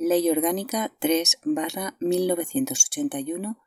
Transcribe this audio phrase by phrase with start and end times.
[0.00, 3.58] Ley Orgánica 3-1981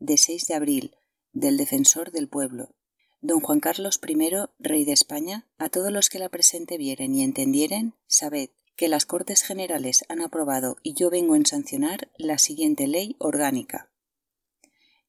[0.00, 0.96] de 6 de abril
[1.32, 2.74] del Defensor del Pueblo.
[3.20, 4.16] Don Juan Carlos I,
[4.58, 9.06] Rey de España, a todos los que la presente vieren y entendieren, sabed que las
[9.06, 13.92] Cortes Generales han aprobado y yo vengo en sancionar la siguiente ley orgánica.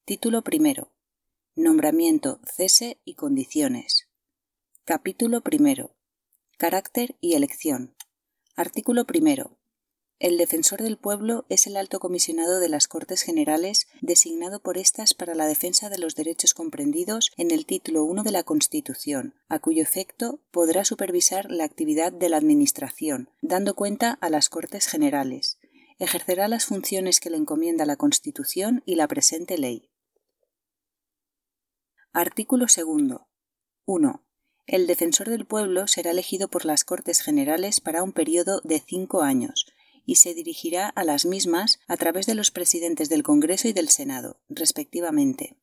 [0.04, 0.92] Título primero.
[1.56, 4.06] Nombramiento, cese y condiciones.
[4.84, 5.96] Capítulo primero.
[6.56, 7.96] Carácter y elección.
[8.54, 9.57] Artículo primero.
[10.20, 15.14] El defensor del pueblo es el alto comisionado de las Cortes Generales designado por estas
[15.14, 19.60] para la defensa de los derechos comprendidos en el título 1 de la Constitución, a
[19.60, 25.58] cuyo efecto podrá supervisar la actividad de la Administración, dando cuenta a las Cortes Generales.
[26.00, 29.88] Ejercerá las funciones que le encomienda la Constitución y la presente ley.
[32.12, 33.20] Artículo 2.
[33.84, 34.24] 1.
[34.66, 39.22] El defensor del pueblo será elegido por las Cortes Generales para un periodo de cinco
[39.22, 39.66] años,
[40.08, 43.90] y se dirigirá a las mismas a través de los presidentes del Congreso y del
[43.90, 45.58] Senado, respectivamente.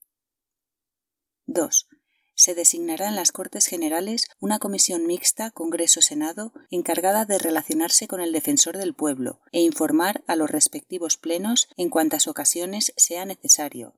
[1.47, 1.87] 2.
[2.35, 8.31] Se designará en las Cortes Generales una comisión mixta Congreso-Senado encargada de relacionarse con el
[8.31, 13.95] defensor del pueblo e informar a los respectivos plenos en cuantas ocasiones sea necesario.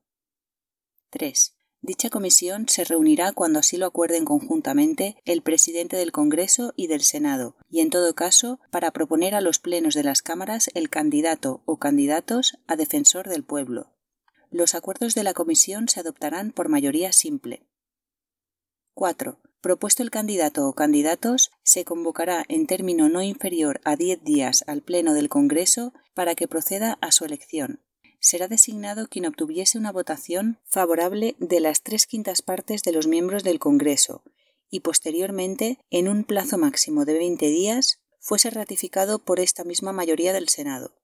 [1.09, 1.57] 3.
[1.81, 7.02] Dicha comisión se reunirá cuando así lo acuerden conjuntamente el presidente del Congreso y del
[7.02, 11.61] Senado, y en todo caso para proponer a los plenos de las cámaras el candidato
[11.66, 13.94] o candidatos a defensor del pueblo.
[14.50, 17.67] Los acuerdos de la comisión se adoptarán por mayoría simple.
[18.95, 19.39] 4.
[19.61, 24.81] Propuesto el candidato o candidatos, se convocará en término no inferior a diez días al
[24.81, 27.81] Pleno del Congreso para que proceda a su elección
[28.20, 33.44] será designado quien obtuviese una votación favorable de las tres quintas partes de los miembros
[33.44, 34.23] del Congreso
[34.70, 40.34] y posteriormente, en un plazo máximo de veinte días, fuese ratificado por esta misma mayoría
[40.34, 40.95] del Senado.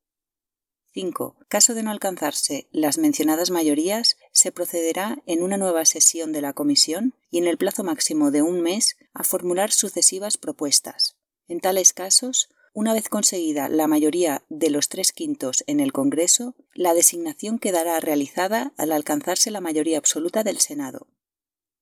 [0.94, 1.38] 5.
[1.48, 6.54] Caso de no alcanzarse las mencionadas mayorías, se procederá en una nueva sesión de la
[6.54, 11.16] Comisión y en el plazo máximo de un mes a formular sucesivas propuestas.
[11.48, 16.56] En tales casos, una vez conseguida la mayoría de los tres quintos en el Congreso,
[16.74, 21.08] la designación quedará realizada al alcanzarse la mayoría absoluta del Senado.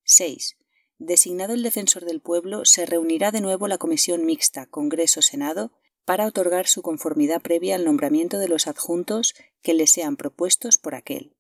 [0.04, 0.58] 6.
[0.98, 5.72] Designado el defensor del pueblo, se reunirá de nuevo la comisión mixta Congreso-Senado
[6.04, 10.94] para otorgar su conformidad previa al nombramiento de los adjuntos que le sean propuestos por
[10.94, 11.38] aquel.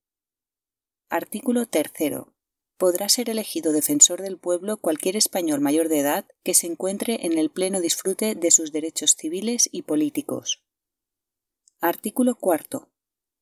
[1.10, 1.92] Artículo 3
[2.82, 7.38] podrá ser elegido defensor del pueblo cualquier español mayor de edad que se encuentre en
[7.38, 10.64] el pleno disfrute de sus derechos civiles y políticos.
[11.80, 12.90] Artículo 4.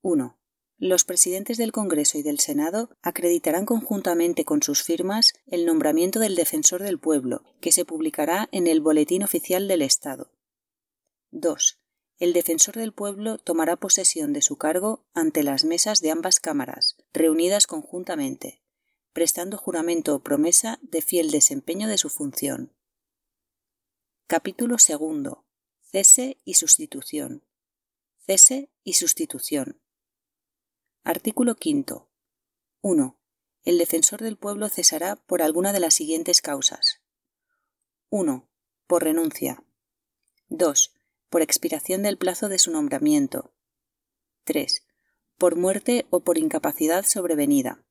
[0.02, 0.38] 1.
[0.78, 6.36] Los presidentes del Congreso y del Senado acreditarán conjuntamente con sus firmas el nombramiento del
[6.36, 10.34] defensor del pueblo, que se publicará en el Boletín Oficial del Estado.
[11.32, 11.80] 2.
[12.18, 16.98] El defensor del pueblo tomará posesión de su cargo ante las mesas de ambas cámaras,
[17.14, 18.59] reunidas conjuntamente,
[19.14, 22.74] prestando juramento o promesa de fiel desempeño de su función.
[24.28, 25.46] Capítulo segundo.
[25.81, 27.44] Cese y sustitución.
[28.25, 29.81] Cese y sustitución.
[31.03, 32.12] Artículo quinto.
[32.81, 33.19] 1.
[33.64, 37.02] El defensor del pueblo cesará por alguna de las siguientes causas.
[38.09, 38.48] 1.
[38.86, 39.64] Por renuncia.
[40.50, 40.94] 2.
[41.30, 43.53] Por expiración del plazo de su nombramiento.
[44.44, 44.86] 3.
[45.38, 47.84] Por muerte o por incapacidad sobrevenida.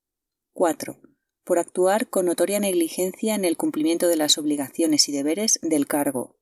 [0.52, 1.00] 4.
[1.48, 6.36] Por actuar con notoria negligencia en el cumplimiento de las obligaciones y deberes del cargo.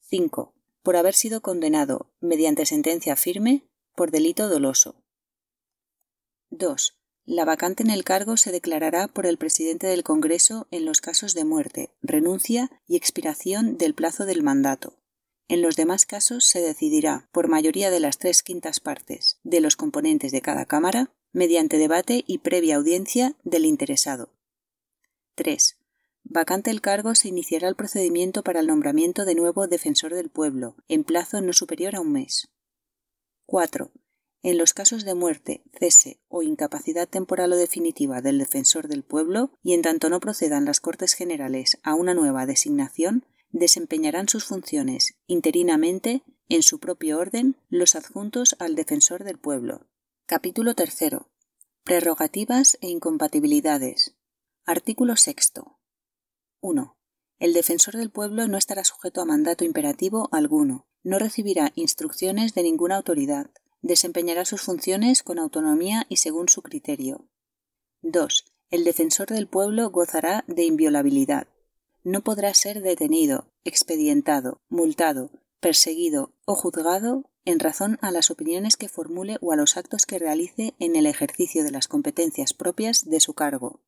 [0.00, 0.52] 5.
[0.82, 4.96] Por haber sido condenado, mediante sentencia firme, por delito doloso.
[6.50, 6.98] 2.
[7.24, 11.34] La vacante en el cargo se declarará por el presidente del Congreso en los casos
[11.34, 14.98] de muerte, renuncia y expiración del plazo del mandato.
[15.46, 19.76] En los demás casos se decidirá, por mayoría de las tres quintas partes de los
[19.76, 24.30] componentes de cada Cámara, mediante debate y previa audiencia del interesado.
[25.34, 25.76] 3.
[26.24, 30.76] Vacante el cargo se iniciará el procedimiento para el nombramiento de nuevo defensor del pueblo,
[30.88, 32.48] en plazo no superior a un mes.
[33.44, 33.92] 4.
[34.44, 39.50] En los casos de muerte, cese o incapacidad temporal o definitiva del defensor del pueblo,
[39.62, 45.18] y en tanto no procedan las Cortes Generales a una nueva designación, desempeñarán sus funciones
[45.26, 49.86] interinamente, en su propio orden, los adjuntos al defensor del pueblo.
[50.28, 51.30] Capítulo tercero.
[51.84, 54.16] Prerrogativas e incompatibilidades.
[54.64, 55.78] Artículo sexto.
[56.60, 56.96] 1.
[57.38, 62.64] El defensor del pueblo no estará sujeto a mandato imperativo alguno, no recibirá instrucciones de
[62.64, 63.52] ninguna autoridad,
[63.82, 67.28] desempeñará sus funciones con autonomía y según su criterio.
[68.02, 68.46] 2.
[68.72, 71.46] El defensor del pueblo gozará de inviolabilidad.
[72.02, 75.30] No podrá ser detenido, expedientado, multado,
[75.60, 80.18] perseguido o juzgado en razón a las opiniones que formule o a los actos que
[80.18, 83.80] realice en el ejercicio de las competencias propias de su cargo.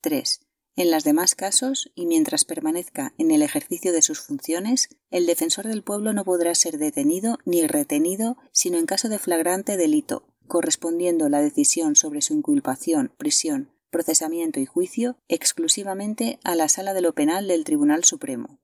[0.00, 0.40] 3.
[0.76, 5.66] En los demás casos, y mientras permanezca en el ejercicio de sus funciones, el defensor
[5.66, 11.28] del pueblo no podrá ser detenido ni retenido sino en caso de flagrante delito, correspondiendo
[11.28, 17.14] la decisión sobre su inculpación, prisión, procesamiento y juicio exclusivamente a la Sala de lo
[17.14, 18.58] Penal del Tribunal Supremo.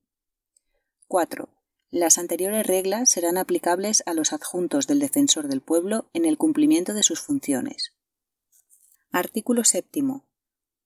[1.07, 1.49] 4.
[1.93, 6.95] Las anteriores reglas serán aplicables a los adjuntos del defensor del pueblo en el cumplimiento
[6.95, 7.95] de sus funciones.
[9.11, 10.01] Artículo 7.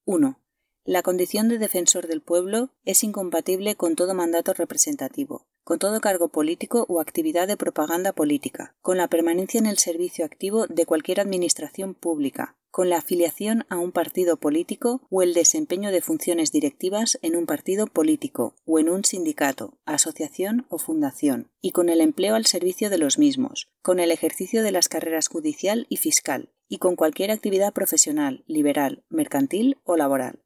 [0.07, 0.41] 1.
[0.85, 6.29] La condición de defensor del pueblo es incompatible con todo mandato representativo, con todo cargo
[6.29, 11.21] político o actividad de propaganda política, con la permanencia en el servicio activo de cualquier
[11.21, 17.21] administración pública, con la afiliación a un partido político o el desempeño de funciones directivas
[17.23, 22.35] en un partido político o en un sindicato, asociación o fundación, y con el empleo
[22.35, 26.79] al servicio de los mismos, con el ejercicio de las carreras judicial y fiscal, y
[26.79, 30.43] con cualquier actividad profesional, liberal, mercantil o laboral.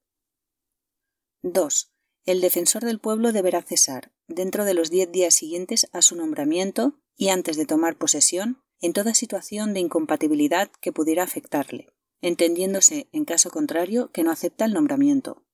[1.41, 1.95] 2.
[2.27, 7.01] El defensor del pueblo deberá cesar, dentro de los diez días siguientes a su nombramiento
[7.17, 11.89] y antes de tomar posesión, en toda situación de incompatibilidad que pudiera afectarle,
[12.21, 15.45] entendiéndose, en caso contrario, que no acepta el nombramiento.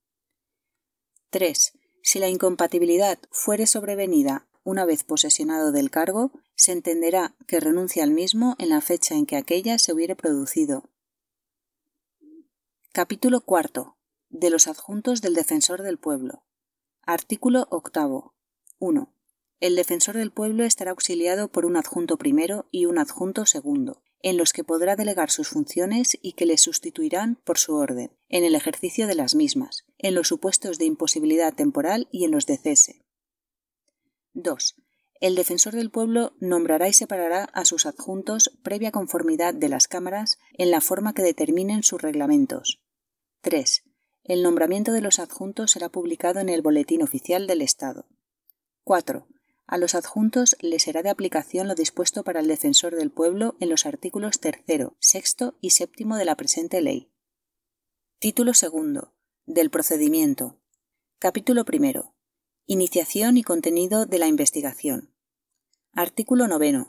[1.31, 1.73] 3.
[2.03, 8.11] Si la incompatibilidad fuere sobrevenida una vez posesionado del cargo, se entenderá que renuncia al
[8.11, 10.89] mismo en la fecha en que aquella se hubiere producido.
[12.93, 13.97] Capítulo cuarto
[14.31, 16.45] de los adjuntos del defensor del pueblo.
[17.03, 18.35] Artículo octavo.
[18.79, 19.13] 1.
[19.61, 24.39] El defensor del pueblo estará auxiliado por un adjunto primero y un adjunto segundo, en
[24.39, 28.55] los que podrá delegar sus funciones y que le sustituirán por su orden, en el
[28.55, 33.05] ejercicio de las mismas, en los supuestos de imposibilidad temporal y en los de cese.
[34.33, 34.77] 2.
[35.21, 40.39] El defensor del pueblo nombrará y separará a sus adjuntos previa conformidad de las cámaras
[40.55, 42.81] en la forma que determinen sus reglamentos.
[43.43, 43.85] 3.
[44.25, 48.07] El nombramiento de los adjuntos será publicado en el Boletín Oficial del Estado.
[48.85, 49.27] 4.
[49.67, 53.71] A los adjuntos les será de aplicación lo dispuesto para el defensor del pueblo en
[53.71, 54.63] los artículos 3,
[54.99, 57.11] 6 y 7 de la presente ley.
[58.19, 59.09] Título 2.
[59.47, 60.61] Del procedimiento.
[61.19, 62.15] Capítulo 1.
[62.67, 65.15] Iniciación y contenido de la investigación.
[65.93, 66.87] Artículo 9.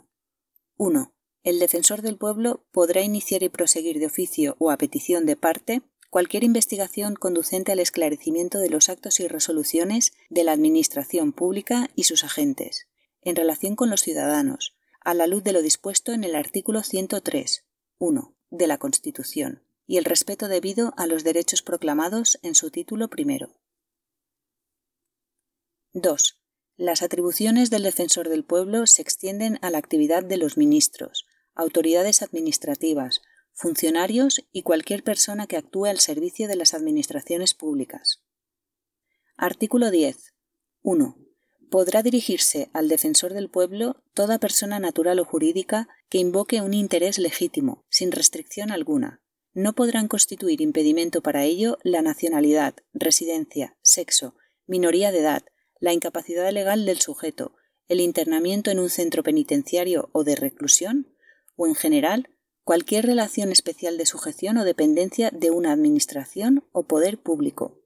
[0.76, 1.14] 1.
[1.42, 5.82] El defensor del pueblo podrá iniciar y proseguir de oficio o a petición de parte
[6.16, 12.04] cualquier investigación conducente al esclarecimiento de los actos y resoluciones de la Administración pública y
[12.04, 12.86] sus agentes,
[13.20, 14.74] en relación con los ciudadanos,
[15.04, 17.66] a la luz de lo dispuesto en el artículo 103,
[17.98, 23.10] 1 de la Constitución, y el respeto debido a los derechos proclamados en su título
[23.10, 23.50] primero.
[25.92, 26.40] 2.
[26.78, 32.22] Las atribuciones del defensor del pueblo se extienden a la actividad de los ministros, autoridades
[32.22, 33.20] administrativas,
[33.56, 38.22] funcionarios y cualquier persona que actúe al servicio de las administraciones públicas.
[39.38, 40.34] Artículo 10.
[40.82, 41.16] 1.
[41.70, 47.18] Podrá dirigirse al defensor del pueblo toda persona natural o jurídica que invoque un interés
[47.18, 49.22] legítimo, sin restricción alguna.
[49.54, 54.36] No podrán constituir impedimento para ello la nacionalidad, residencia, sexo,
[54.66, 55.44] minoría de edad,
[55.80, 57.54] la incapacidad legal del sujeto,
[57.88, 61.16] el internamiento en un centro penitenciario o de reclusión,
[61.56, 62.35] o en general
[62.66, 67.78] cualquier relación especial de sujeción o dependencia de una administración o poder público.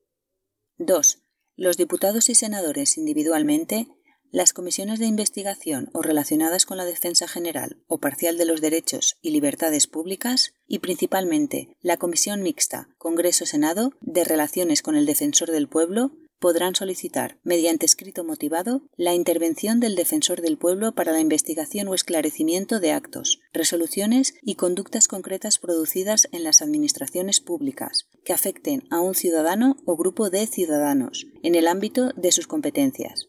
[0.78, 1.18] 2.
[1.54, 3.88] Los diputados y senadores individualmente,
[4.30, 9.18] las comisiones de investigación o relacionadas con la defensa general o parcial de los derechos
[9.20, 15.68] y libertades públicas y principalmente la Comisión Mixta Congreso-Senado de Relaciones con el Defensor del
[15.68, 21.86] Pueblo podrán solicitar, mediante escrito motivado, la intervención del defensor del pueblo para la investigación
[21.88, 28.84] o esclarecimiento de actos, resoluciones y conductas concretas producidas en las administraciones públicas, que afecten
[28.90, 33.28] a un ciudadano o grupo de ciudadanos, en el ámbito de sus competencias.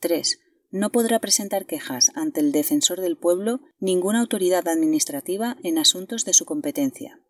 [0.00, 0.40] 3.
[0.70, 6.34] No podrá presentar quejas ante el defensor del pueblo ninguna autoridad administrativa en asuntos de
[6.34, 7.20] su competencia.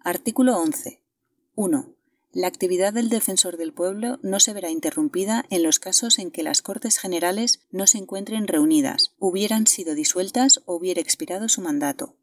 [0.00, 1.00] Artículo 11.
[1.54, 1.94] 1.
[2.34, 6.42] La actividad del defensor del pueblo no se verá interrumpida en los casos en que
[6.42, 12.16] las Cortes Generales no se encuentren reunidas, hubieran sido disueltas o hubiera expirado su mandato.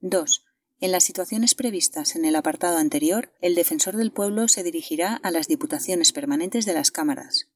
[0.00, 0.44] 2.
[0.80, 5.32] En las situaciones previstas en el apartado anterior, el defensor del pueblo se dirigirá a
[5.32, 7.48] las diputaciones permanentes de las cámaras.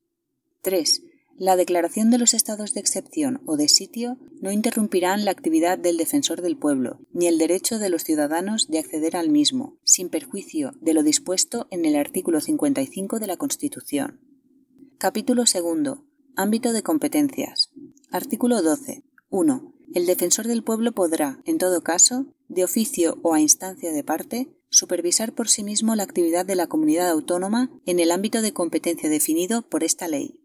[0.62, 1.02] 3.
[1.40, 5.96] La declaración de los estados de excepción o de sitio no interrumpirán la actividad del
[5.96, 10.74] defensor del pueblo, ni el derecho de los ciudadanos de acceder al mismo, sin perjuicio
[10.82, 14.20] de lo dispuesto en el artículo 55 de la Constitución.
[14.98, 15.98] Capítulo 2.
[16.36, 17.70] Ámbito de competencias.
[18.10, 19.02] Artículo 12.
[19.30, 19.74] 1.
[19.94, 24.54] el defensor del pueblo podrá, en todo caso, de oficio o a instancia de parte,
[24.68, 29.08] supervisar por sí mismo la actividad de la comunidad autónoma en el ámbito de competencia
[29.08, 30.39] definido por esta ley.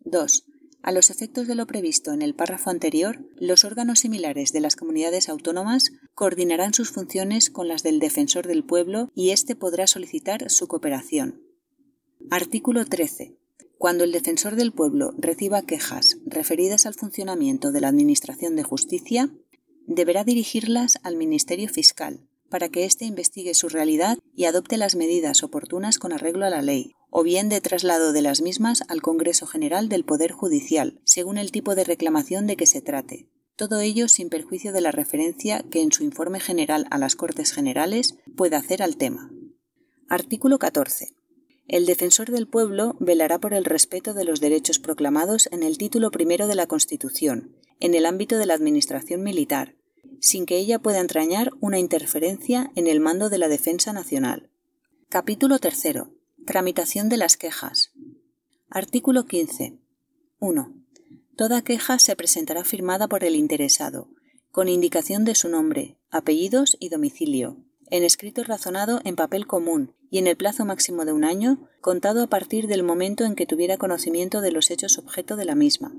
[0.00, 0.44] 2.
[0.82, 4.76] A los efectos de lo previsto en el párrafo anterior, los órganos similares de las
[4.76, 10.50] comunidades autónomas coordinarán sus funciones con las del defensor del pueblo y éste podrá solicitar
[10.50, 11.42] su cooperación.
[12.30, 13.36] Artículo 13.
[13.76, 19.30] Cuando el defensor del pueblo reciba quejas referidas al funcionamiento de la Administración de Justicia,
[19.86, 25.42] deberá dirigirlas al Ministerio Fiscal para que éste investigue su realidad y adopte las medidas
[25.42, 29.46] oportunas con arreglo a la ley, o bien de traslado de las mismas al Congreso
[29.46, 33.28] General del Poder Judicial, según el tipo de reclamación de que se trate.
[33.56, 37.52] Todo ello sin perjuicio de la referencia que en su informe general a las Cortes
[37.52, 39.30] Generales pueda hacer al tema.
[40.08, 41.14] Artículo 14.
[41.68, 46.10] El defensor del pueblo velará por el respeto de los derechos proclamados en el título
[46.10, 49.76] primero de la Constitución, en el ámbito de la Administración militar,
[50.20, 54.50] sin que ella pueda entrañar una interferencia en el mando de la defensa nacional.
[55.08, 56.19] Capítulo 3.
[56.46, 57.92] Tramitación de las quejas.
[58.70, 59.78] Artículo 15.
[60.40, 60.74] 1.
[61.36, 64.08] Toda queja se presentará firmada por el interesado,
[64.50, 67.58] con indicación de su nombre, apellidos y domicilio,
[67.90, 72.22] en escrito razonado en papel común y en el plazo máximo de un año, contado
[72.22, 75.92] a partir del momento en que tuviera conocimiento de los hechos objeto de la misma.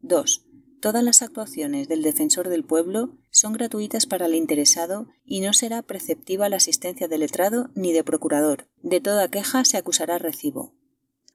[0.00, 0.46] 2.
[0.84, 5.80] Todas las actuaciones del defensor del pueblo son gratuitas para el interesado y no será
[5.80, 8.68] preceptiva la asistencia de letrado ni de procurador.
[8.82, 10.74] De toda queja se acusará recibo.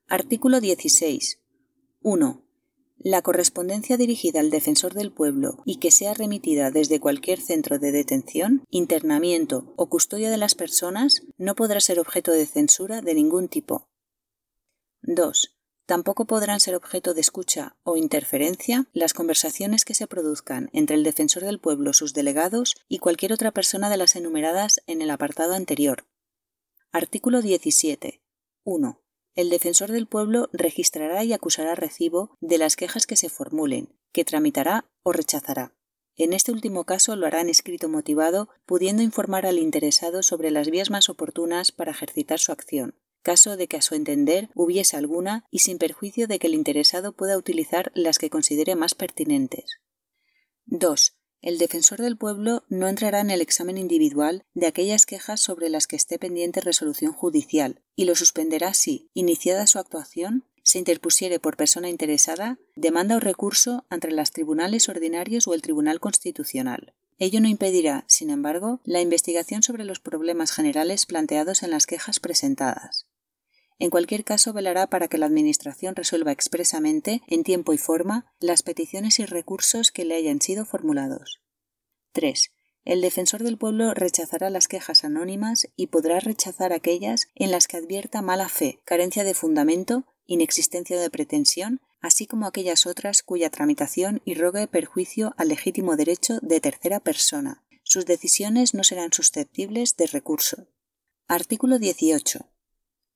[0.07, 1.39] Artículo 16.
[2.03, 2.43] 1.
[2.99, 7.91] La correspondencia dirigida al defensor del pueblo y que sea remitida desde cualquier centro de
[7.91, 13.47] detención, internamiento o custodia de las personas no podrá ser objeto de censura de ningún
[13.47, 13.89] tipo.
[15.01, 15.58] 2.
[15.89, 21.03] Tampoco podrán ser objeto de escucha o interferencia las conversaciones que se produzcan entre el
[21.03, 25.55] defensor del pueblo, sus delegados y cualquier otra persona de las enumeradas en el apartado
[25.55, 26.05] anterior.
[26.91, 28.21] Artículo 17.
[28.65, 29.01] 1.
[29.33, 34.23] El defensor del pueblo registrará y acusará recibo de las quejas que se formulen, que
[34.23, 35.73] tramitará o rechazará.
[36.15, 40.69] En este último caso lo hará en escrito motivado, pudiendo informar al interesado sobre las
[40.69, 42.93] vías más oportunas para ejercitar su acción,
[43.29, 47.13] caso de que a su entender hubiese alguna y sin perjuicio de que el interesado
[47.13, 49.81] pueda utilizar las que considere más pertinentes.
[50.65, 51.15] 2.
[51.43, 55.85] El defensor del pueblo no entrará en el examen individual de aquellas quejas sobre las
[55.85, 61.55] que esté pendiente resolución judicial y lo suspenderá si, iniciada su actuación, se interpusiere por
[61.55, 66.95] persona interesada demanda o recurso ante los tribunales ordinarios o el Tribunal Constitucional.
[67.19, 72.19] Ello no impedirá, sin embargo, la investigación sobre los problemas generales planteados en las quejas
[72.19, 73.08] presentadas.
[73.79, 78.61] En cualquier caso, velará para que la Administración resuelva expresamente, en tiempo y forma, las
[78.61, 81.39] peticiones y recursos que le hayan sido formulados.
[82.11, 82.51] 3.
[82.83, 87.77] El defensor del pueblo rechazará las quejas anónimas y podrá rechazar aquellas en las que
[87.77, 94.21] advierta mala fe, carencia de fundamento, inexistencia de pretensión, así como aquellas otras cuya tramitación
[94.25, 97.63] irrogue perjuicio al legítimo derecho de tercera persona.
[97.83, 100.67] Sus decisiones no serán susceptibles de recurso.
[101.27, 102.45] Artículo 18.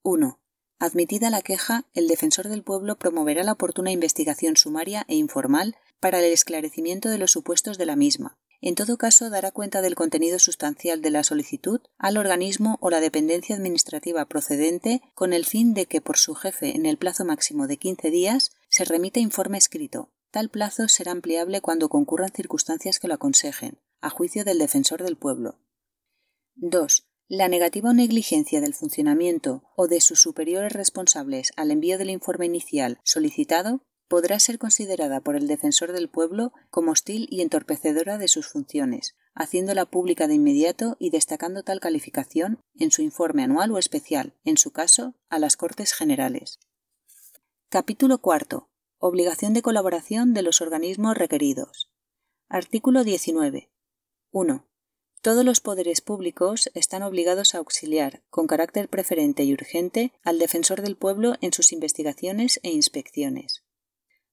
[0.03, 0.42] 1.
[0.83, 6.19] Admitida la queja, el defensor del pueblo promoverá la oportuna investigación sumaria e informal para
[6.19, 8.37] el esclarecimiento de los supuestos de la misma.
[8.59, 12.99] En todo caso, dará cuenta del contenido sustancial de la solicitud al organismo o la
[12.99, 17.67] dependencia administrativa procedente con el fin de que por su jefe en el plazo máximo
[17.67, 20.11] de 15 días se remita informe escrito.
[20.31, 25.15] Tal plazo será ampliable cuando concurran circunstancias que lo aconsejen, a juicio del defensor del
[25.15, 25.59] pueblo.
[26.55, 27.07] 2.
[27.29, 32.45] La negativa o negligencia del funcionamiento o de sus superiores responsables al envío del informe
[32.45, 38.27] inicial solicitado podrá ser considerada por el defensor del pueblo como hostil y entorpecedora de
[38.27, 43.79] sus funciones, haciéndola pública de inmediato y destacando tal calificación en su informe anual o
[43.79, 46.59] especial, en su caso, a las Cortes Generales.
[47.69, 48.69] Capítulo cuarto.
[48.99, 51.89] Obligación de colaboración de los organismos requeridos.
[52.49, 53.71] Artículo 19.
[54.31, 54.72] 1.
[55.23, 60.81] Todos los poderes públicos están obligados a auxiliar, con carácter preferente y urgente, al defensor
[60.81, 63.63] del pueblo en sus investigaciones e inspecciones.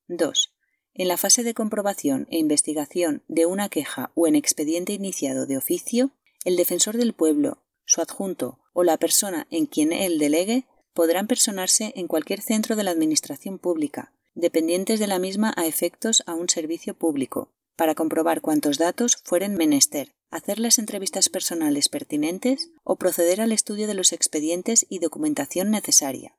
[0.08, 0.52] 2.
[0.94, 5.58] En la fase de comprobación e investigación de una queja o en expediente iniciado de
[5.58, 6.10] oficio,
[6.44, 11.92] el defensor del pueblo, su adjunto o la persona en quien él delegue podrán personarse
[11.94, 16.48] en cualquier centro de la Administración pública, dependientes de la misma a efectos a un
[16.48, 23.40] servicio público, para comprobar cuantos datos fueren menester, hacer las entrevistas personales pertinentes o proceder
[23.40, 26.36] al estudio de los expedientes y documentación necesaria.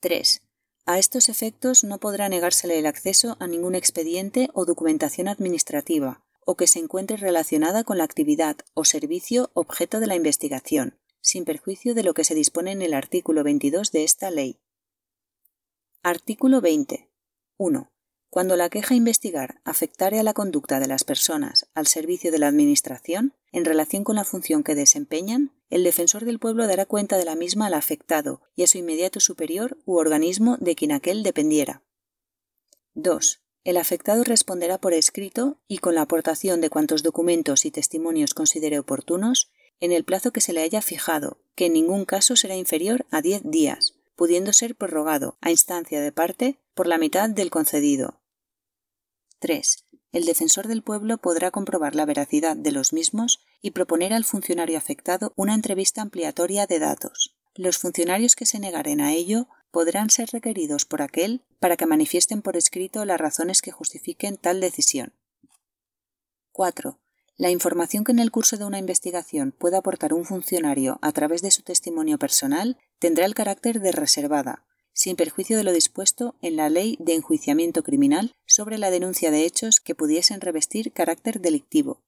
[0.00, 0.42] 3.
[0.86, 6.56] A estos efectos no podrá negársele el acceso a ningún expediente o documentación administrativa, o
[6.56, 11.94] que se encuentre relacionada con la actividad o servicio objeto de la investigación, sin perjuicio
[11.94, 14.58] de lo que se dispone en el artículo 22 de esta ley.
[16.02, 17.10] Artículo 20.
[17.58, 17.92] 1.
[18.30, 22.38] Cuando la queja a investigar afectare a la conducta de las personas al servicio de
[22.38, 27.18] la Administración en relación con la función que desempeñan, el defensor del pueblo dará cuenta
[27.18, 31.24] de la misma al afectado y a su inmediato superior u organismo de quien aquel
[31.24, 31.82] dependiera.
[32.94, 33.40] 2.
[33.64, 38.78] El afectado responderá por escrito y con la aportación de cuantos documentos y testimonios considere
[38.78, 43.06] oportunos en el plazo que se le haya fijado, que en ningún caso será inferior
[43.10, 48.19] a diez días, pudiendo ser prorrogado, a instancia de parte, por la mitad del concedido.
[49.40, 49.86] 3.
[50.12, 54.76] El defensor del pueblo podrá comprobar la veracidad de los mismos y proponer al funcionario
[54.76, 57.36] afectado una entrevista ampliatoria de datos.
[57.54, 62.42] Los funcionarios que se negaren a ello podrán ser requeridos por aquel para que manifiesten
[62.42, 65.14] por escrito las razones que justifiquen tal decisión.
[66.52, 67.00] 4.
[67.38, 71.40] La información que en el curso de una investigación pueda aportar un funcionario a través
[71.40, 76.56] de su testimonio personal tendrá el carácter de reservada, sin perjuicio de lo dispuesto en
[76.56, 82.02] la Ley de Enjuiciamiento Criminal sobre la denuncia de hechos que pudiesen revestir carácter delictivo.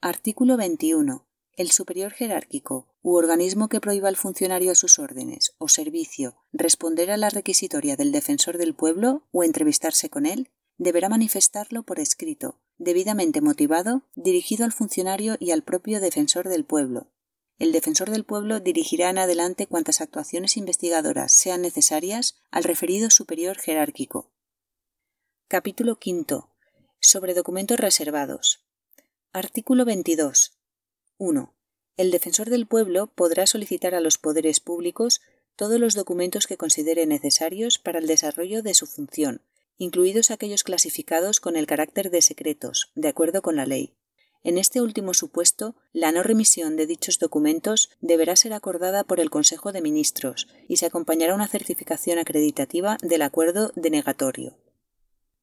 [0.00, 1.26] Artículo 21.
[1.56, 7.10] El superior jerárquico u organismo que prohíba al funcionario a sus órdenes o servicio responder
[7.10, 12.60] a la requisitoria del defensor del pueblo o entrevistarse con él, deberá manifestarlo por escrito,
[12.76, 17.10] debidamente motivado, dirigido al funcionario y al propio defensor del pueblo.
[17.58, 23.58] El defensor del pueblo dirigirá en adelante cuantas actuaciones investigadoras sean necesarias al referido superior
[23.58, 24.30] jerárquico.
[25.48, 26.44] Capítulo V.
[27.00, 28.64] Sobre documentos reservados.
[29.32, 30.52] Artículo 22.
[31.16, 31.54] 1.
[31.96, 35.20] El defensor del pueblo podrá solicitar a los poderes públicos
[35.56, 39.42] todos los documentos que considere necesarios para el desarrollo de su función,
[39.78, 43.97] incluidos aquellos clasificados con el carácter de secretos, de acuerdo con la ley.
[44.48, 49.28] En este último supuesto, la no remisión de dichos documentos deberá ser acordada por el
[49.28, 54.56] Consejo de Ministros y se acompañará una certificación acreditativa del acuerdo denegatorio.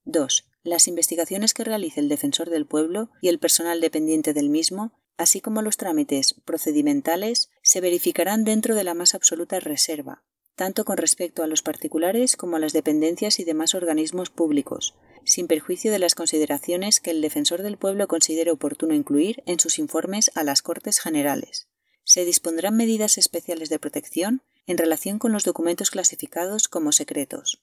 [0.05, 0.45] 2.
[0.63, 5.41] Las investigaciones que realice el defensor del pueblo y el personal dependiente del mismo así
[5.41, 10.23] como los trámites procedimentales, se verificarán dentro de la más absoluta reserva,
[10.55, 15.47] tanto con respecto a los particulares como a las dependencias y demás organismos públicos, sin
[15.47, 20.31] perjuicio de las consideraciones que el defensor del pueblo considere oportuno incluir en sus informes
[20.35, 21.67] a las Cortes Generales.
[22.03, 27.61] Se dispondrán medidas especiales de protección en relación con los documentos clasificados como secretos.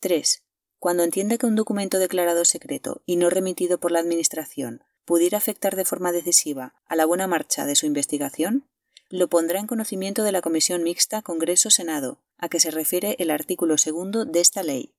[0.00, 0.42] 3.
[0.78, 5.76] Cuando entienda que un documento declarado secreto y no remitido por la Administración pudiera afectar
[5.76, 8.68] de forma decisiva a la buena marcha de su investigación,
[9.12, 13.76] lo pondrá en conocimiento de la Comisión Mixta Congreso-Senado, a que se refiere el artículo
[13.76, 14.94] segundo de esta ley.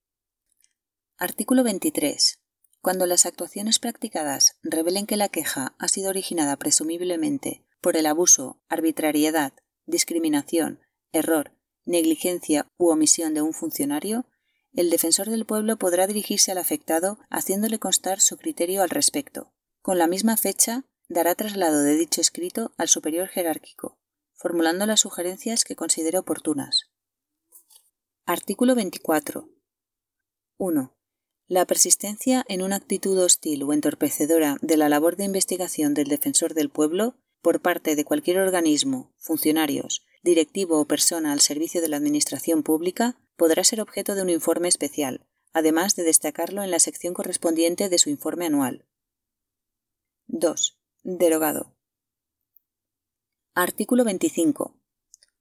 [1.17, 2.37] Artículo 23.
[2.79, 8.59] Cuando las actuaciones practicadas revelen que la queja ha sido originada presumiblemente por el abuso,
[8.69, 9.53] arbitrariedad,
[9.87, 10.79] discriminación,
[11.11, 11.51] error,
[11.83, 14.27] negligencia u omisión de un funcionario,
[14.75, 19.51] el defensor del pueblo podrá dirigirse al afectado haciéndole constar su criterio al respecto.
[19.81, 23.97] Con la misma fecha, dará traslado de dicho escrito al superior jerárquico,
[24.35, 26.89] formulando las sugerencias que considere oportunas.
[28.25, 29.49] Artículo 24.
[30.57, 30.97] 1.
[31.47, 36.53] La persistencia en una actitud hostil o entorpecedora de la labor de investigación del defensor
[36.53, 41.97] del pueblo por parte de cualquier organismo, funcionarios, directivo o persona al servicio de la
[41.97, 47.13] Administración pública podrá ser objeto de un informe especial, además de destacarlo en la sección
[47.13, 48.85] correspondiente de su informe anual.
[50.27, 50.79] 2.
[51.03, 51.75] Derogado.
[53.55, 54.75] Artículo 25.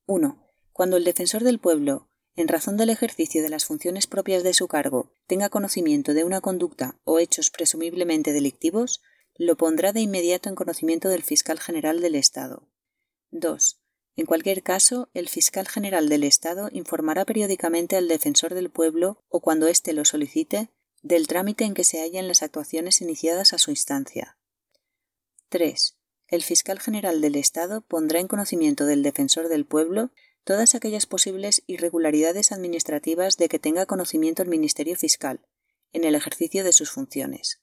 [0.05, 0.47] 1.
[0.75, 4.69] Cuando el defensor del pueblo, en razón del ejercicio de las funciones propias de su
[4.69, 9.01] cargo, tenga conocimiento de una conducta o hechos presumiblemente delictivos,
[9.37, 12.69] lo pondrá de inmediato en conocimiento del fiscal general del Estado.
[13.31, 13.81] 2.
[14.17, 19.41] En cualquier caso, el fiscal general del Estado informará periódicamente al defensor del pueblo o
[19.41, 20.69] cuando éste lo solicite
[21.01, 24.37] del trámite en que se hallan las actuaciones iniciadas a su instancia.
[25.49, 25.97] 3.
[26.33, 30.13] El fiscal general del Estado pondrá en conocimiento del defensor del pueblo
[30.45, 35.47] todas aquellas posibles irregularidades administrativas de que tenga conocimiento el Ministerio Fiscal,
[35.93, 37.61] en el ejercicio de sus funciones.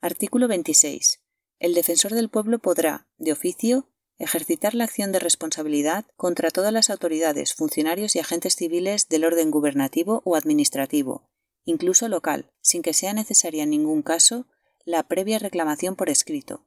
[0.00, 1.24] Artículo 26.
[1.58, 6.88] El defensor del pueblo podrá, de oficio, ejercitar la acción de responsabilidad contra todas las
[6.88, 11.28] autoridades, funcionarios y agentes civiles del orden gubernativo o administrativo,
[11.64, 14.46] incluso local, sin que sea necesaria en ningún caso
[14.84, 16.65] la previa reclamación por escrito,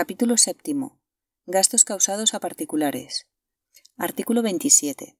[0.00, 1.00] Capítulo séptimo.
[1.44, 3.26] Gastos causados a particulares.
[3.96, 5.18] Artículo 27.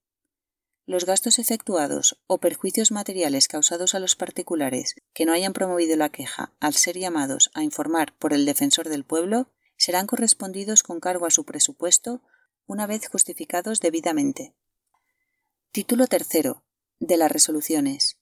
[0.86, 6.10] Los gastos efectuados o perjuicios materiales causados a los particulares que no hayan promovido la
[6.10, 11.26] queja al ser llamados a informar por el defensor del pueblo serán correspondidos con cargo
[11.26, 12.22] a su presupuesto
[12.64, 14.54] una vez justificados debidamente.
[15.72, 16.62] Título tercero.
[17.00, 18.20] De las resoluciones.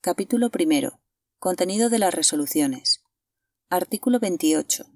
[0.00, 1.02] Capítulo primero.
[1.38, 3.04] Contenido de las resoluciones.
[3.68, 4.86] Artículo 28.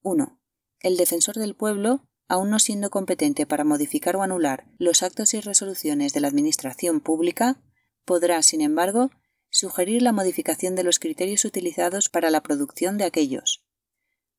[0.00, 0.37] 1.
[0.80, 5.40] El defensor del pueblo aun no siendo competente para modificar o anular los actos y
[5.40, 7.60] resoluciones de la Administración pública,
[8.04, 9.10] podrá, sin embargo,
[9.50, 13.64] sugerir la modificación de los criterios utilizados para la producción de aquellos.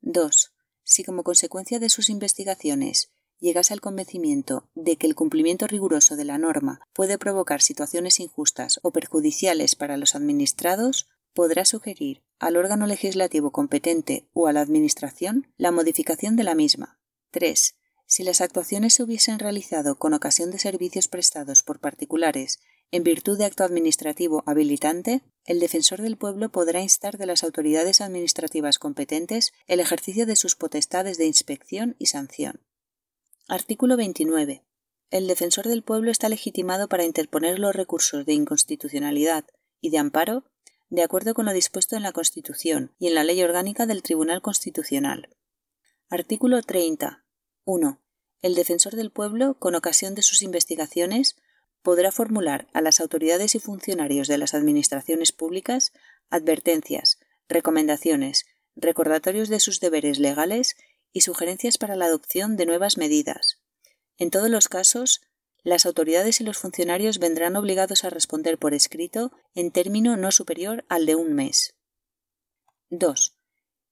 [0.01, 0.53] 2.
[0.83, 6.25] Si como consecuencia de sus investigaciones llegase al convencimiento de que el cumplimiento riguroso de
[6.25, 12.87] la norma puede provocar situaciones injustas o perjudiciales para los administrados, podrá sugerir al órgano
[12.87, 16.99] legislativo competente o a la Administración la modificación de la misma.
[17.31, 17.75] 3.
[18.05, 22.59] Si las actuaciones se hubiesen realizado con ocasión de servicios prestados por particulares
[22.91, 28.01] en virtud de acto administrativo habilitante, el defensor del pueblo podrá instar de las autoridades
[28.01, 32.61] administrativas competentes el ejercicio de sus potestades de inspección y sanción.
[33.47, 34.63] Artículo 29.
[35.11, 39.45] El defensor del pueblo está legitimado para interponer los recursos de inconstitucionalidad
[39.81, 40.45] y de amparo
[40.89, 44.41] de acuerdo con lo dispuesto en la Constitución y en la Ley Orgánica del Tribunal
[44.41, 45.29] Constitucional.
[46.09, 47.23] Artículo 30.
[47.65, 48.01] 1.
[48.41, 51.35] El defensor del pueblo, con ocasión de sus investigaciones,
[51.83, 55.93] podrá formular a las autoridades y funcionarios de las administraciones públicas
[56.29, 60.75] advertencias, recomendaciones, recordatorios de sus deberes legales
[61.13, 63.61] y sugerencias para la adopción de nuevas medidas.
[64.17, 65.21] En todos los casos,
[65.63, 70.85] las autoridades y los funcionarios vendrán obligados a responder por escrito en término no superior
[70.89, 71.75] al de un mes.
[72.89, 73.35] 2.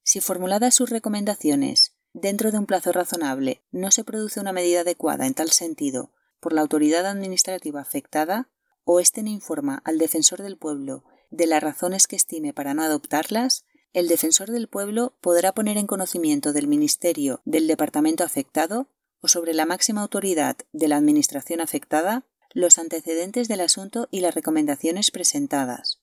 [0.04, 5.28] Si formuladas sus recomendaciones dentro de un plazo razonable, no se produce una medida adecuada
[5.28, 8.50] en tal sentido por la autoridad administrativa afectada,
[8.84, 12.84] o éste no informa al defensor del pueblo de las razones que estime para no
[12.84, 18.90] adoptarlas, el defensor del pueblo podrá poner en conocimiento del Ministerio del departamento afectado
[19.28, 25.12] sobre la máxima autoridad de la Administración afectada los antecedentes del asunto y las recomendaciones
[25.12, 26.00] presentadas.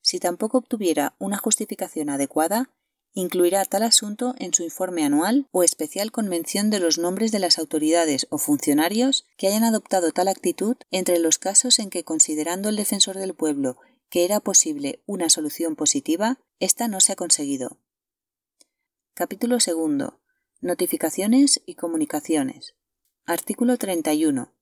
[0.00, 2.70] Si tampoco obtuviera una justificación adecuada,
[3.12, 7.38] incluirá tal asunto en su informe anual o especial con mención de los nombres de
[7.38, 12.68] las autoridades o funcionarios que hayan adoptado tal actitud entre los casos en que, considerando
[12.68, 13.78] el defensor del pueblo
[14.10, 17.78] que era posible una solución positiva, ésta no se ha conseguido.
[19.14, 20.20] Capítulo segundo.
[20.60, 22.74] Notificaciones y comunicaciones.
[23.26, 24.52] Artículo 31.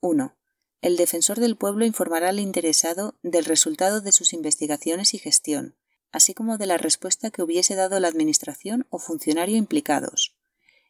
[0.00, 0.36] 1.
[0.80, 5.76] El defensor del pueblo informará al interesado del resultado de sus investigaciones y gestión,
[6.10, 10.34] así como de la respuesta que hubiese dado la Administración o funcionario implicados,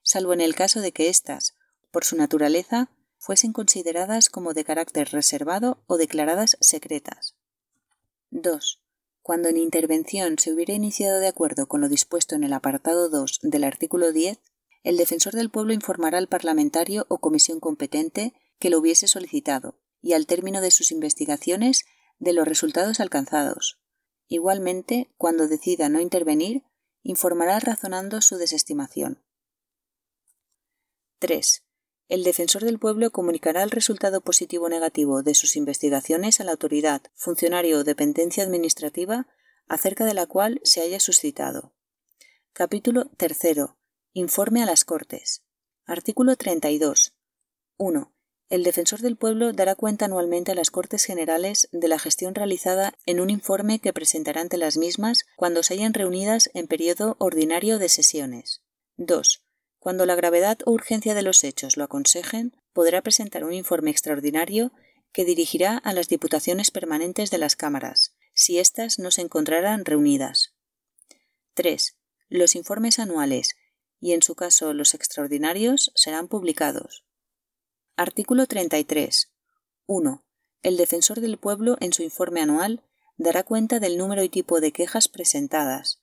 [0.05, 1.57] salvo en el caso de que éstas,
[1.91, 7.35] por su naturaleza, fuesen consideradas como de carácter reservado o declaradas secretas.
[8.31, 8.81] 2.
[9.23, 13.41] Cuando en intervención se hubiera iniciado de acuerdo con lo dispuesto en el apartado 2
[13.43, 14.39] del artículo 10,
[14.83, 20.15] el defensor del pueblo informará al parlamentario o comisión competente que lo hubiese solicitado y
[20.15, 21.85] al término de sus investigaciones
[22.19, 23.83] de los resultados alcanzados,
[24.33, 26.63] Igualmente, cuando decida no intervenir,
[27.03, 29.23] informará razonando su desestimación.
[31.19, 31.65] 3.
[32.09, 36.53] El defensor del pueblo comunicará el resultado positivo o negativo de sus investigaciones a la
[36.53, 39.27] autoridad, funcionario o dependencia administrativa
[39.69, 41.75] acerca de la cual se haya suscitado.
[42.55, 43.39] Capítulo 3.
[44.15, 45.43] Informe a las Cortes.
[45.87, 47.15] Artículo 32.
[47.79, 48.15] 1.
[48.51, 52.93] El defensor del pueblo dará cuenta anualmente a las Cortes Generales de la gestión realizada
[53.07, 57.79] en un informe que presentará ante las mismas cuando se hayan reunidas en periodo ordinario
[57.79, 58.61] de sesiones.
[58.99, 59.47] 2.
[59.79, 64.73] Cuando la gravedad o urgencia de los hechos lo aconsejen, podrá presentar un informe extraordinario
[65.15, 70.53] que dirigirá a las diputaciones permanentes de las cámaras, si éstas no se encontraran reunidas.
[71.55, 71.97] 3.
[72.29, 73.57] Los informes anuales,
[74.03, 77.05] y en su caso los extraordinarios, serán publicados.
[77.97, 79.31] Artículo 33.
[79.87, 80.25] 1.
[80.63, 82.83] El defensor del pueblo, en su informe anual,
[83.17, 86.01] dará cuenta del número y tipo de quejas presentadas,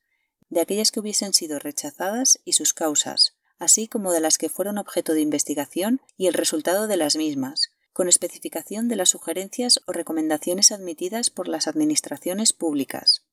[0.48, 4.78] de aquellas que hubiesen sido rechazadas y sus causas, así como de las que fueron
[4.78, 9.92] objeto de investigación y el resultado de las mismas, con especificación de las sugerencias o
[9.92, 13.26] recomendaciones admitidas por las administraciones públicas.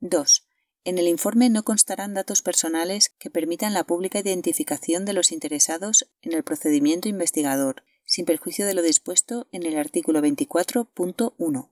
[0.00, 0.47] 2.
[0.88, 6.10] En el informe no constarán datos personales que permitan la pública identificación de los interesados
[6.22, 11.70] en el procedimiento investigador, sin perjuicio de lo dispuesto en el artículo 24.1.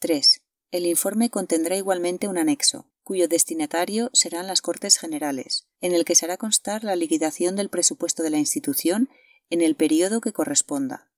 [0.00, 0.42] 3.
[0.72, 6.16] El informe contendrá igualmente un anexo, cuyo destinatario serán las Cortes Generales, en el que
[6.16, 9.10] se hará constar la liquidación del presupuesto de la institución
[9.48, 11.12] en el periodo que corresponda.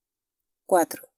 [0.67, 1.09] 4.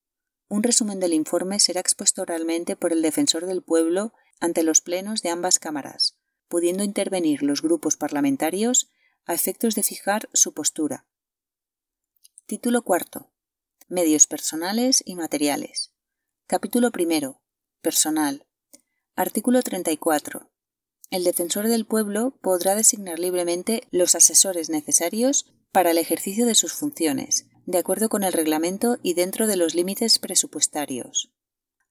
[0.47, 5.23] Un resumen del informe será expuesto oralmente por el defensor del pueblo ante los plenos
[5.23, 6.17] de ambas cámaras,
[6.49, 8.91] pudiendo intervenir los grupos parlamentarios
[9.27, 11.07] a efectos de fijar su postura.
[12.47, 13.33] Título cuarto.
[13.89, 15.93] Medios personales y materiales.
[16.47, 17.41] Capítulo primero.
[17.81, 18.47] Personal.
[19.17, 20.51] Artículo 34.
[21.11, 26.73] El defensor del pueblo podrá designar libremente los asesores necesarios para el ejercicio de sus
[26.73, 31.33] funciones, de acuerdo con el reglamento y dentro de los límites presupuestarios.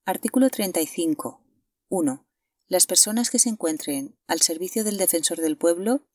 [0.06, 1.42] Artículo 35.
[1.90, 2.28] 1.
[2.74, 6.08] Las personas que se encuentren al servicio del defensor del pueblo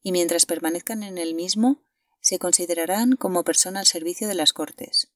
[0.00, 1.82] y mientras permanezcan en el mismo
[2.20, 5.08] se considerarán como persona al servicio de las Cortes.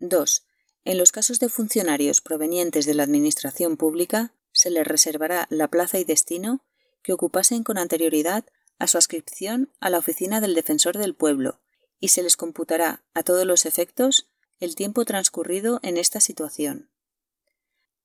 [0.00, 0.46] 2.
[0.84, 5.98] En los casos de funcionarios provenientes de la Administración pública, se les reservará la plaza
[5.98, 6.66] y destino
[7.02, 8.44] que ocupasen con anterioridad
[8.78, 11.62] a su adscripción a la oficina del Defensor del Pueblo,
[11.98, 14.28] y se les computará, a todos los efectos,
[14.60, 16.90] el tiempo transcurrido en esta situación.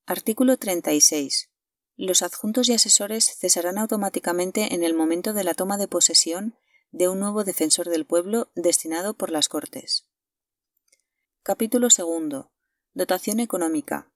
[0.06, 1.50] Artículo 36.
[2.02, 6.56] Los adjuntos y asesores cesarán automáticamente en el momento de la toma de posesión
[6.94, 10.06] de un nuevo defensor del pueblo destinado por las Cortes.
[11.44, 12.46] Capítulo 2.
[12.94, 14.10] Dotación económica.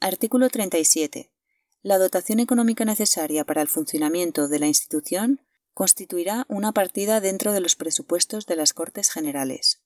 [0.00, 1.30] Artículo 37.
[1.82, 5.42] La dotación económica necesaria para el funcionamiento de la institución
[5.74, 9.80] constituirá una partida dentro de los presupuestos de las Cortes Generales.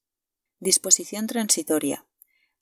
[0.59, 2.07] Disposición transitoria.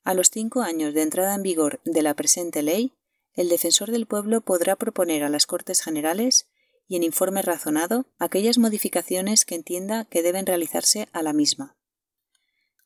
[0.03, 2.93] A los cinco años de entrada en vigor de la presente ley,
[3.35, 6.47] el defensor del pueblo podrá proponer a las Cortes Generales
[6.87, 11.77] y en informe razonado aquellas modificaciones que entienda que deben realizarse a la misma.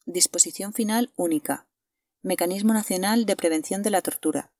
[0.05, 1.67] Disposición final única.
[2.21, 4.51] Mecanismo Nacional de Prevención de la Tortura.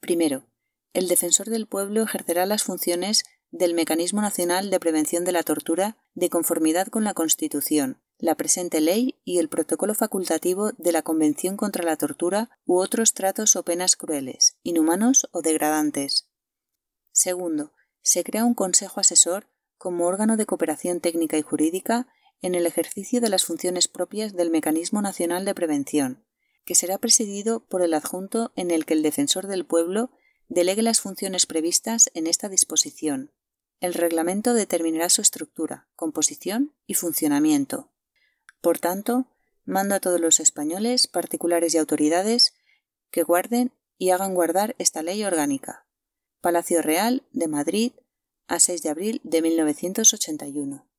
[0.00, 0.46] Primero,
[0.92, 5.96] el defensor del pueblo ejercerá las funciones del Mecanismo Nacional de Prevención de la Tortura
[6.14, 11.56] de conformidad con la Constitución, la presente ley y el protocolo facultativo de la Convención
[11.56, 16.28] contra la Tortura u otros tratos o penas crueles, inhumanos o degradantes.
[17.12, 22.06] Segundo, se crea un Consejo Asesor como órgano de cooperación técnica y jurídica
[22.42, 26.24] en el ejercicio de las funciones propias del Mecanismo Nacional de Prevención,
[26.64, 30.10] que será presidido por el adjunto en el que el defensor del pueblo
[30.48, 33.32] delegue las funciones previstas en esta disposición,
[33.80, 37.89] el reglamento determinará su estructura, composición y funcionamiento.
[38.60, 39.26] Por tanto,
[39.64, 42.54] mando a todos los españoles, particulares y autoridades,
[43.10, 45.86] que guarden y hagan guardar esta ley orgánica.
[46.40, 47.92] Palacio Real de Madrid,
[48.48, 50.89] a 6 de abril de 1981.